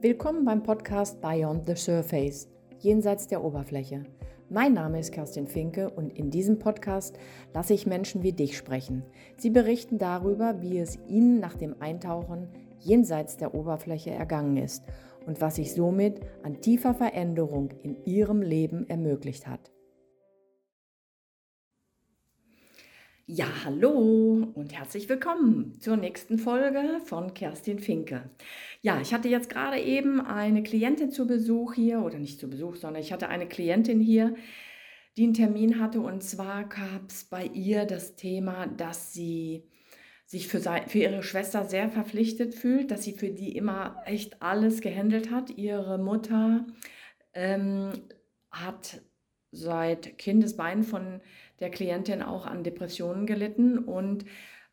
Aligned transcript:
Willkommen 0.00 0.44
beim 0.44 0.62
Podcast 0.62 1.20
Beyond 1.20 1.66
the 1.66 1.74
Surface, 1.74 2.48
jenseits 2.78 3.26
der 3.26 3.42
Oberfläche. 3.42 4.04
Mein 4.48 4.74
Name 4.74 5.00
ist 5.00 5.10
Kerstin 5.10 5.48
Finke 5.48 5.90
und 5.90 6.16
in 6.16 6.30
diesem 6.30 6.60
Podcast 6.60 7.18
lasse 7.52 7.74
ich 7.74 7.84
Menschen 7.84 8.22
wie 8.22 8.30
dich 8.30 8.56
sprechen. 8.56 9.02
Sie 9.38 9.50
berichten 9.50 9.98
darüber, 9.98 10.62
wie 10.62 10.78
es 10.78 11.00
ihnen 11.08 11.40
nach 11.40 11.56
dem 11.56 11.74
Eintauchen 11.82 12.46
jenseits 12.78 13.38
der 13.38 13.56
Oberfläche 13.56 14.12
ergangen 14.12 14.56
ist 14.56 14.84
und 15.26 15.40
was 15.40 15.56
sich 15.56 15.74
somit 15.74 16.20
an 16.44 16.60
tiefer 16.60 16.94
Veränderung 16.94 17.70
in 17.82 17.96
ihrem 18.04 18.40
Leben 18.40 18.88
ermöglicht 18.88 19.48
hat. 19.48 19.72
Ja, 23.30 23.46
hallo 23.62 24.50
und 24.54 24.72
herzlich 24.72 25.06
willkommen 25.10 25.78
zur 25.82 25.98
nächsten 25.98 26.38
Folge 26.38 26.98
von 27.04 27.34
Kerstin 27.34 27.78
Finke. 27.78 28.30
Ja, 28.80 29.02
ich 29.02 29.12
hatte 29.12 29.28
jetzt 29.28 29.50
gerade 29.50 29.78
eben 29.78 30.22
eine 30.22 30.62
Klientin 30.62 31.10
zu 31.10 31.26
Besuch 31.26 31.74
hier, 31.74 32.00
oder 32.00 32.18
nicht 32.18 32.40
zu 32.40 32.48
Besuch, 32.48 32.76
sondern 32.76 33.02
ich 33.02 33.12
hatte 33.12 33.28
eine 33.28 33.46
Klientin 33.46 34.00
hier, 34.00 34.34
die 35.18 35.24
einen 35.24 35.34
Termin 35.34 35.78
hatte 35.78 36.00
und 36.00 36.22
zwar 36.22 36.64
gab 36.70 37.10
es 37.10 37.24
bei 37.24 37.44
ihr 37.44 37.84
das 37.84 38.16
Thema, 38.16 38.66
dass 38.66 39.12
sie 39.12 39.68
sich 40.24 40.48
für, 40.48 40.60
für 40.86 40.98
ihre 40.98 41.22
Schwester 41.22 41.66
sehr 41.66 41.90
verpflichtet 41.90 42.54
fühlt, 42.54 42.90
dass 42.90 43.04
sie 43.04 43.12
für 43.12 43.28
die 43.28 43.54
immer 43.54 44.02
echt 44.06 44.40
alles 44.40 44.80
gehandelt 44.80 45.30
hat. 45.30 45.50
Ihre 45.50 45.98
Mutter 45.98 46.66
ähm, 47.34 47.92
hat 48.50 49.02
seit 49.50 50.18
Kindesbeinen 50.18 50.84
von 50.84 51.20
der 51.60 51.70
Klientin 51.70 52.22
auch 52.22 52.46
an 52.46 52.64
Depressionen 52.64 53.26
gelitten. 53.26 53.78
Und 53.78 54.24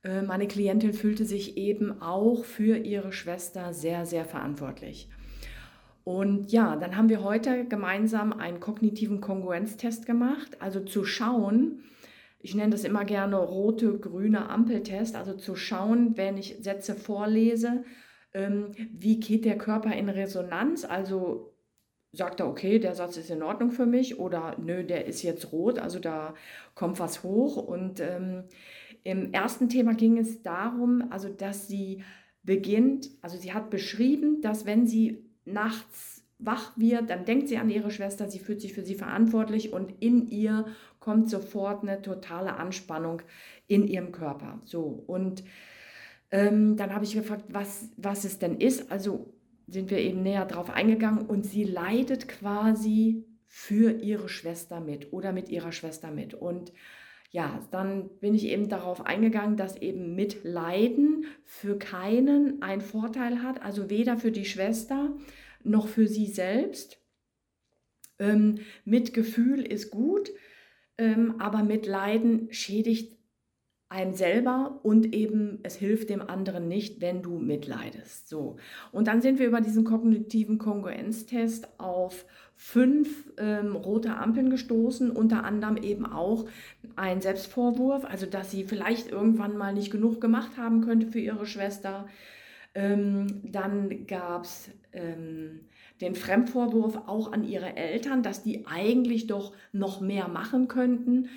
äh, 0.03 0.21
meine 0.21 0.47
Klientin 0.47 0.93
fühlte 0.93 1.25
sich 1.25 1.57
eben 1.57 2.01
auch 2.01 2.45
für 2.45 2.77
ihre 2.77 3.11
Schwester 3.11 3.73
sehr, 3.73 4.05
sehr 4.05 4.25
verantwortlich. 4.25 5.09
Und 6.03 6.51
ja, 6.51 6.75
dann 6.75 6.95
haben 6.95 7.09
wir 7.09 7.23
heute 7.23 7.65
gemeinsam 7.65 8.31
einen 8.31 8.59
kognitiven 8.59 9.21
Kongruenztest 9.21 10.05
gemacht, 10.05 10.61
also 10.61 10.79
zu 10.81 11.03
schauen, 11.03 11.83
ich 12.45 12.53
nenne 12.53 12.69
das 12.69 12.83
immer 12.83 13.05
gerne 13.05 13.37
rote, 13.37 13.97
grüne 13.97 14.51
Ampeltest, 14.51 15.15
also 15.15 15.33
zu 15.33 15.55
schauen, 15.55 16.15
wenn 16.15 16.37
ich 16.37 16.57
Sätze 16.61 16.93
vorlese, 16.93 17.83
ähm, 18.35 18.71
wie 18.91 19.19
geht 19.19 19.45
der 19.45 19.57
Körper 19.57 19.95
in 19.95 20.09
Resonanz, 20.09 20.85
also 20.85 21.54
sagt 22.15 22.39
er, 22.39 22.47
okay, 22.47 22.79
der 22.79 22.95
Satz 22.95 23.17
ist 23.17 23.29
in 23.29 23.43
Ordnung 23.43 23.71
für 23.71 23.85
mich 23.85 24.19
oder 24.19 24.55
nö, 24.59 24.83
der 24.83 25.05
ist 25.05 25.23
jetzt 25.23 25.51
rot, 25.51 25.79
also 25.79 25.99
da 25.99 26.33
kommt 26.73 26.99
was 26.99 27.23
hoch. 27.23 27.57
Und 27.57 27.99
ähm, 27.99 28.43
im 29.03 29.33
ersten 29.33 29.69
Thema 29.69 29.93
ging 29.93 30.17
es 30.17 30.41
darum, 30.41 31.05
also 31.11 31.29
dass 31.29 31.67
sie 31.67 32.03
beginnt, 32.43 33.09
also 33.21 33.37
sie 33.37 33.53
hat 33.53 33.69
beschrieben, 33.69 34.41
dass 34.41 34.65
wenn 34.65 34.87
sie 34.87 35.25
nachts 35.45 36.23
wach 36.37 36.77
wird, 36.77 37.09
dann 37.09 37.25
denkt 37.25 37.47
sie 37.47 37.57
an 37.57 37.69
ihre 37.69 37.91
Schwester, 37.91 38.29
sie 38.29 38.39
fühlt 38.39 38.61
sich 38.61 38.73
für 38.73 38.83
sie 38.83 38.95
verantwortlich 38.95 39.73
und 39.73 39.93
in 40.01 40.27
ihr 40.27 40.65
kommt 40.99 41.29
sofort 41.29 41.83
eine 41.83 42.01
totale 42.01 42.55
Anspannung 42.57 43.21
in 43.67 43.87
ihrem 43.87 44.11
Körper. 44.11 44.59
So, 44.65 45.03
und 45.07 45.43
ähm, 46.31 46.75
dann 46.75 46.93
habe 46.93 47.05
ich 47.05 47.13
gefragt, 47.13 47.45
was, 47.49 47.89
was 47.97 48.25
es 48.25 48.39
denn 48.39 48.57
ist. 48.57 48.91
Also 48.91 49.33
sind 49.67 49.89
wir 49.89 49.99
eben 49.99 50.23
näher 50.23 50.45
drauf 50.45 50.69
eingegangen 50.69 51.25
und 51.25 51.45
sie 51.45 51.63
leidet 51.63 52.27
quasi 52.27 53.25
für 53.47 53.91
ihre 54.01 54.29
Schwester 54.29 54.79
mit 54.79 55.13
oder 55.13 55.31
mit 55.31 55.49
ihrer 55.49 55.71
Schwester 55.71 56.11
mit. 56.11 56.33
Und 56.33 56.73
ja, 57.31 57.59
dann 57.71 58.09
bin 58.19 58.33
ich 58.33 58.45
eben 58.45 58.69
darauf 58.69 59.05
eingegangen, 59.05 59.57
dass 59.57 59.77
eben 59.77 60.15
Mitleiden 60.15 61.25
für 61.43 61.77
keinen 61.77 62.61
einen 62.61 62.81
Vorteil 62.81 63.41
hat, 63.41 63.61
also 63.61 63.89
weder 63.89 64.17
für 64.17 64.31
die 64.31 64.45
Schwester 64.45 65.15
noch 65.63 65.87
für 65.87 66.07
sie 66.07 66.27
selbst. 66.27 67.01
Ähm, 68.19 68.59
Mitgefühl 68.85 69.61
ist 69.61 69.91
gut, 69.91 70.31
ähm, 70.97 71.35
aber 71.39 71.63
Mitleiden 71.63 72.47
schädigt 72.51 73.17
einem 73.95 74.13
selber 74.13 74.81
und 74.83 75.15
eben 75.15 75.59
es 75.63 75.75
hilft 75.77 76.09
dem 76.09 76.21
anderen 76.21 76.67
nicht, 76.67 76.99
wenn 76.99 77.21
du 77.21 77.39
mitleidest. 77.39 78.27
So. 78.27 78.57
Und 78.91 79.07
dann 79.07 79.21
sind 79.21 79.39
wir 79.39 79.47
über 79.47 79.61
diesen 79.61 79.85
kognitiven 79.85 80.57
Kongruenztest 80.57 81.79
auf 81.79 82.25
fünf 82.57 83.31
ähm, 83.37 83.75
rote 83.75 84.17
Ampeln 84.17 84.49
gestoßen, 84.49 85.11
unter 85.11 85.45
anderem 85.45 85.77
eben 85.77 86.05
auch 86.05 86.45
ein 86.97 87.21
Selbstvorwurf, 87.21 88.03
also 88.03 88.25
dass 88.25 88.51
sie 88.51 88.65
vielleicht 88.65 89.09
irgendwann 89.09 89.55
mal 89.55 89.73
nicht 89.73 89.91
genug 89.91 90.19
gemacht 90.19 90.57
haben 90.57 90.81
könnte 90.81 91.07
für 91.07 91.19
ihre 91.19 91.45
Schwester. 91.45 92.07
Ähm, 92.73 93.41
dann 93.43 94.07
gab 94.07 94.43
es 94.43 94.69
ähm, 94.91 95.61
den 96.01 96.15
Fremdvorwurf 96.15 96.97
auch 97.07 97.31
an 97.31 97.45
ihre 97.45 97.77
Eltern, 97.77 98.23
dass 98.23 98.43
die 98.43 98.67
eigentlich 98.67 99.27
doch 99.27 99.53
noch 99.71 100.01
mehr 100.01 100.27
machen 100.27 100.67
könnten 100.67 101.29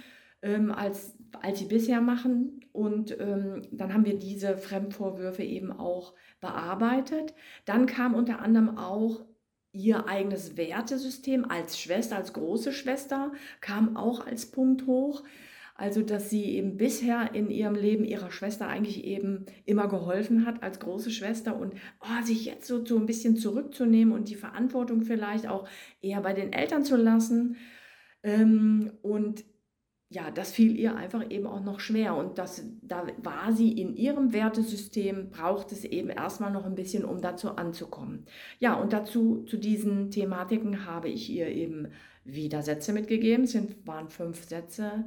ähm, 0.42 0.70
als, 0.70 1.16
als 1.40 1.58
sie 1.58 1.66
bisher 1.66 2.00
machen. 2.00 2.60
Und 2.72 3.18
ähm, 3.18 3.62
dann 3.72 3.92
haben 3.92 4.04
wir 4.04 4.18
diese 4.18 4.56
Fremdvorwürfe 4.56 5.42
eben 5.42 5.72
auch 5.72 6.14
bearbeitet. 6.40 7.34
Dann 7.64 7.86
kam 7.86 8.14
unter 8.14 8.40
anderem 8.40 8.78
auch 8.78 9.24
ihr 9.72 10.08
eigenes 10.08 10.56
Wertesystem 10.56 11.44
als 11.44 11.78
Schwester, 11.78 12.16
als 12.16 12.32
große 12.32 12.72
Schwester, 12.72 13.32
kam 13.60 13.96
auch 13.96 14.26
als 14.26 14.50
Punkt 14.50 14.86
hoch. 14.86 15.22
Also, 15.74 16.02
dass 16.02 16.28
sie 16.28 16.56
eben 16.56 16.76
bisher 16.76 17.34
in 17.34 17.50
ihrem 17.50 17.76
Leben 17.76 18.04
ihrer 18.04 18.32
Schwester 18.32 18.66
eigentlich 18.66 19.04
eben 19.04 19.46
immer 19.64 19.86
geholfen 19.86 20.44
hat 20.44 20.64
als 20.64 20.80
große 20.80 21.12
Schwester 21.12 21.56
und 21.56 21.74
oh, 22.00 22.24
sich 22.24 22.46
jetzt 22.46 22.66
so, 22.66 22.84
so 22.84 22.98
ein 22.98 23.06
bisschen 23.06 23.36
zurückzunehmen 23.36 24.12
und 24.12 24.28
die 24.28 24.34
Verantwortung 24.34 25.02
vielleicht 25.02 25.46
auch 25.46 25.68
eher 26.00 26.20
bei 26.20 26.32
den 26.32 26.52
Eltern 26.52 26.84
zu 26.84 26.96
lassen. 26.96 27.56
Ähm, 28.24 28.90
und 29.02 29.44
ja, 30.10 30.30
das 30.30 30.52
fiel 30.52 30.78
ihr 30.78 30.96
einfach 30.96 31.30
eben 31.30 31.46
auch 31.46 31.62
noch 31.62 31.80
schwer. 31.80 32.16
Und 32.16 32.38
das, 32.38 32.64
da 32.80 33.06
war 33.18 33.52
sie 33.52 33.72
in 33.72 33.94
ihrem 33.94 34.32
Wertesystem, 34.32 35.30
braucht 35.30 35.70
es 35.70 35.84
eben 35.84 36.08
erstmal 36.08 36.50
noch 36.50 36.64
ein 36.64 36.74
bisschen, 36.74 37.04
um 37.04 37.20
dazu 37.20 37.56
anzukommen. 37.56 38.24
Ja, 38.58 38.74
und 38.74 38.94
dazu, 38.94 39.44
zu 39.44 39.58
diesen 39.58 40.10
Thematiken 40.10 40.86
habe 40.86 41.08
ich 41.08 41.28
ihr 41.28 41.48
eben 41.48 41.88
wieder 42.24 42.62
Sätze 42.62 42.94
mitgegeben. 42.94 43.44
Es 43.44 43.52
sind, 43.52 43.86
waren 43.86 44.08
fünf 44.08 44.44
Sätze. 44.44 45.04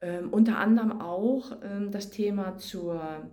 Ähm, 0.00 0.30
unter 0.30 0.56
anderem 0.58 1.00
auch 1.00 1.52
ähm, 1.62 1.90
das 1.90 2.10
Thema 2.10 2.56
zur 2.56 3.30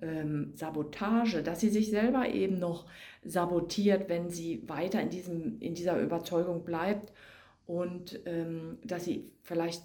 ähm, 0.00 0.52
Sabotage, 0.54 1.42
dass 1.42 1.60
sie 1.60 1.70
sich 1.70 1.90
selber 1.90 2.28
eben 2.28 2.60
noch 2.60 2.86
sabotiert, 3.24 4.08
wenn 4.08 4.30
sie 4.30 4.62
weiter 4.68 5.00
in, 5.00 5.10
diesem, 5.10 5.58
in 5.60 5.74
dieser 5.74 6.00
Überzeugung 6.00 6.64
bleibt 6.64 7.12
und 7.66 8.20
ähm, 8.26 8.78
dass 8.84 9.04
sie 9.04 9.32
vielleicht 9.42 9.82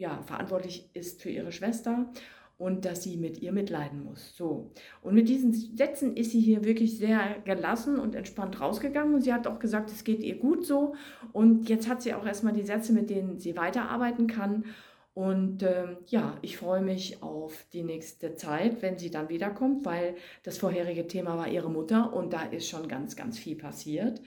ja, 0.00 0.22
verantwortlich 0.22 0.88
ist 0.94 1.20
für 1.20 1.28
ihre 1.28 1.52
Schwester 1.52 2.10
und 2.56 2.86
dass 2.86 3.02
sie 3.02 3.18
mit 3.18 3.40
ihr 3.42 3.52
mitleiden 3.52 4.02
muss. 4.02 4.34
So. 4.34 4.70
Und 5.02 5.14
mit 5.14 5.28
diesen 5.28 5.52
Sätzen 5.52 6.16
ist 6.16 6.30
sie 6.30 6.40
hier 6.40 6.64
wirklich 6.64 6.96
sehr 6.96 7.36
gelassen 7.44 7.98
und 7.98 8.14
entspannt 8.14 8.60
rausgegangen 8.60 9.14
und 9.14 9.20
sie 9.20 9.32
hat 9.32 9.46
auch 9.46 9.58
gesagt, 9.58 9.90
es 9.90 10.02
geht 10.02 10.22
ihr 10.22 10.38
gut 10.38 10.64
so 10.64 10.94
und 11.32 11.68
jetzt 11.68 11.88
hat 11.88 12.00
sie 12.00 12.14
auch 12.14 12.26
erstmal 12.26 12.54
die 12.54 12.62
Sätze, 12.62 12.94
mit 12.94 13.10
denen 13.10 13.38
sie 13.38 13.56
weiterarbeiten 13.56 14.26
kann. 14.26 14.64
Und 15.12 15.64
ähm, 15.64 15.98
ja, 16.06 16.38
ich 16.40 16.56
freue 16.56 16.82
mich 16.82 17.22
auf 17.22 17.66
die 17.74 17.82
nächste 17.82 18.36
Zeit, 18.36 18.80
wenn 18.80 18.96
sie 18.96 19.10
dann 19.10 19.28
wiederkommt, 19.28 19.84
weil 19.84 20.14
das 20.44 20.56
vorherige 20.56 21.06
Thema 21.06 21.36
war 21.36 21.48
ihre 21.48 21.70
Mutter 21.70 22.14
und 22.14 22.32
da 22.32 22.42
ist 22.44 22.68
schon 22.68 22.88
ganz, 22.88 23.16
ganz 23.16 23.38
viel 23.38 23.56
passiert. 23.56 24.22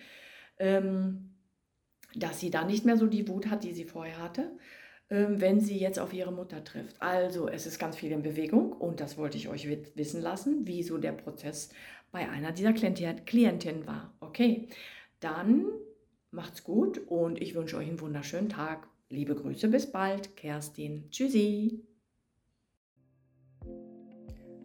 Ähm, 0.60 1.32
dass 2.16 2.40
sie 2.40 2.52
da 2.52 2.64
nicht 2.64 2.86
mehr 2.86 2.98
so 2.98 3.08
die 3.08 3.28
Wut 3.28 3.48
hat, 3.50 3.64
die 3.64 3.74
sie 3.74 3.86
vorher 3.86 4.22
hatte. 4.22 4.52
Ähm, 5.14 5.40
wenn 5.40 5.60
sie 5.60 5.78
jetzt 5.78 6.00
auf 6.00 6.12
ihre 6.12 6.32
Mutter 6.32 6.64
trifft. 6.64 7.00
Also 7.00 7.48
es 7.48 7.68
ist 7.68 7.78
ganz 7.78 7.96
viel 7.96 8.12
in 8.12 8.24
Bewegung 8.24 8.74
und 8.74 9.00
das 9.00 9.16
wollte 9.16 9.38
ich 9.38 9.48
euch 9.48 9.68
wissen 9.96 10.22
lassen, 10.22 10.66
wie 10.66 10.82
so 10.82 10.98
der 10.98 11.12
Prozess 11.12 11.70
bei 12.12 12.28
einer 12.28 12.52
dieser 12.52 12.74
Klientinnen 12.74 13.86
war. 13.86 14.12
Okay, 14.22 14.68
dann 15.20 15.68
macht's 16.32 16.64
gut 16.64 16.98
und 17.08 17.40
ich 17.40 17.54
wünsche 17.54 17.78
euch 17.78 17.88
einen 17.88 18.02
wunderschönen 18.02 18.50
Tag. 18.50 18.88
Liebe 19.10 19.36
Grüße, 19.36 19.68
bis 19.68 19.92
bald, 19.92 20.36
Kerstin. 20.36 21.12
Tschüssi. 21.12 21.86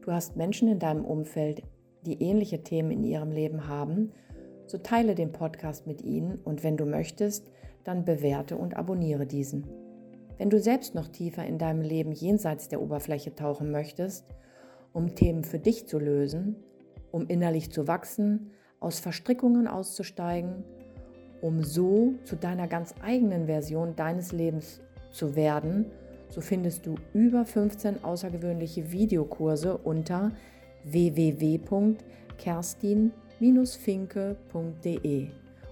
Du 0.00 0.12
hast 0.12 0.36
Menschen 0.36 0.68
in 0.68 0.78
deinem 0.78 1.04
Umfeld, 1.04 1.62
die 2.06 2.22
ähnliche 2.22 2.62
Themen 2.62 2.90
in 2.90 3.04
ihrem 3.04 3.32
Leben 3.32 3.68
haben, 3.68 4.12
so 4.66 4.78
teile 4.78 5.14
den 5.14 5.32
Podcast 5.32 5.86
mit 5.86 6.00
ihnen 6.00 6.38
und 6.38 6.64
wenn 6.64 6.78
du 6.78 6.86
möchtest, 6.86 7.50
dann 7.84 8.06
bewerte 8.06 8.56
und 8.56 8.74
abonniere 8.74 9.26
diesen. 9.26 9.87
Wenn 10.38 10.50
du 10.50 10.60
selbst 10.60 10.94
noch 10.94 11.08
tiefer 11.08 11.44
in 11.44 11.58
deinem 11.58 11.82
Leben 11.82 12.12
jenseits 12.12 12.68
der 12.68 12.80
Oberfläche 12.80 13.34
tauchen 13.34 13.70
möchtest, 13.70 14.24
um 14.92 15.14
Themen 15.14 15.44
für 15.44 15.58
dich 15.58 15.86
zu 15.86 15.98
lösen, 15.98 16.56
um 17.10 17.26
innerlich 17.26 17.70
zu 17.70 17.88
wachsen, 17.88 18.52
aus 18.80 19.00
Verstrickungen 19.00 19.66
auszusteigen, 19.66 20.64
um 21.42 21.62
so 21.62 22.14
zu 22.24 22.36
deiner 22.36 22.68
ganz 22.68 22.94
eigenen 23.02 23.46
Version 23.46 23.96
deines 23.96 24.32
Lebens 24.32 24.80
zu 25.10 25.36
werden, 25.36 25.86
so 26.30 26.40
findest 26.40 26.86
du 26.86 26.94
über 27.12 27.44
15 27.44 28.04
außergewöhnliche 28.04 28.92
Videokurse 28.92 29.76
unter 29.76 30.32
www.kerstin-finke.com 30.84 32.18
kerstin-finke.de. 32.38 35.28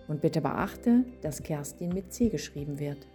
Und 0.09 0.21
bitte 0.21 0.41
beachte, 0.41 1.05
dass 1.23 1.43
Kerstin 1.43 1.93
mit 1.93 2.13
C 2.13 2.29
geschrieben 2.29 2.79
wird. 2.79 3.09